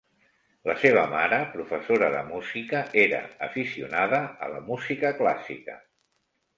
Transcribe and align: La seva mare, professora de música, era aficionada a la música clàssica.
La 0.69 0.75
seva 0.83 1.03
mare, 1.11 1.39
professora 1.57 2.09
de 2.17 2.23
música, 2.31 2.83
era 3.05 3.23
aficionada 3.51 4.25
a 4.49 4.53
la 4.57 4.67
música 4.75 5.17
clàssica. 5.23 5.83